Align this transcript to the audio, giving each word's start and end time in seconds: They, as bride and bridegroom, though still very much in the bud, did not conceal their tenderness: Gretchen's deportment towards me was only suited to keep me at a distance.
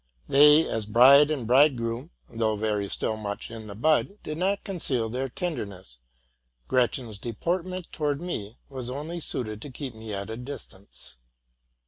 They, 0.27 0.67
as 0.67 0.87
bride 0.87 1.29
and 1.29 1.45
bridegroom, 1.45 2.09
though 2.27 2.57
still 2.87 3.17
very 3.19 3.21
much 3.23 3.51
in 3.51 3.67
the 3.67 3.75
bud, 3.75 4.17
did 4.23 4.39
not 4.39 4.63
conceal 4.63 5.09
their 5.09 5.29
tenderness: 5.29 5.99
Gretchen's 6.67 7.19
deportment 7.19 7.91
towards 7.91 8.19
me 8.19 8.57
was 8.67 8.89
only 8.89 9.19
suited 9.19 9.61
to 9.61 9.69
keep 9.69 9.93
me 9.93 10.11
at 10.11 10.31
a 10.31 10.37
distance. 10.37 11.17